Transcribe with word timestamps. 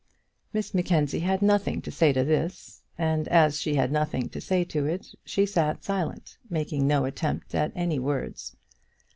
Miss 0.51 0.73
Mackenzie 0.73 1.19
had 1.19 1.43
nothing 1.43 1.79
to 1.83 1.91
say 1.91 2.11
to 2.11 2.23
this; 2.23 2.81
and 2.97 3.27
as 3.27 3.59
she 3.61 3.75
had 3.75 3.91
nothing 3.91 4.29
to 4.29 4.41
say 4.41 4.63
to 4.63 4.87
it 4.87 5.09
she 5.23 5.45
sat 5.45 5.83
silent, 5.83 6.39
making 6.49 6.87
no 6.87 7.05
attempt 7.05 7.53
at 7.53 7.71
any 7.75 7.99
words. 7.99 8.55